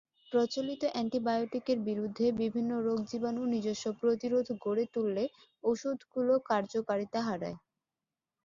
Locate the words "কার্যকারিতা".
6.49-7.19